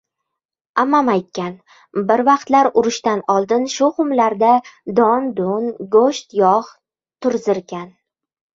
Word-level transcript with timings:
Ammam 0.83 1.09
aytgan. 1.11 1.51
Bir 2.11 2.23
vaqtlar- 2.29 2.69
urushdan 2.83 3.21
oldin 3.35 3.69
shu 3.75 3.91
xumlarda 3.99 4.51
don-dun, 5.03 5.71
go‘sht-yog‘ 5.99 6.75
turzirkan. 7.29 7.89